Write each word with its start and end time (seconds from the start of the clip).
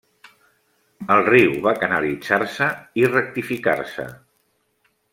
El 1.15 1.21
riu 1.27 1.53
va 1.67 1.75
canalitzar-se 1.85 2.71
i 3.03 3.07
rectificar-se. 3.13 4.11